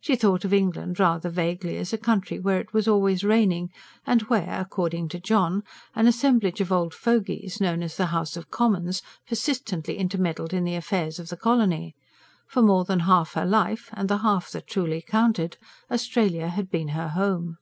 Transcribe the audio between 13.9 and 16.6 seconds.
and the half that truly counted Australia